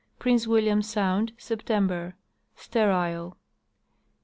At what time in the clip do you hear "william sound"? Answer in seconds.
0.47-1.31